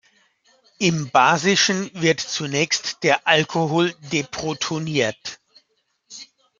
Im 0.79 1.11
Basischen 1.11 1.91
wird 1.93 2.19
zunächst 2.21 3.03
der 3.03 3.27
Alkohol 3.27 3.93
deprotoniert. 4.11 5.39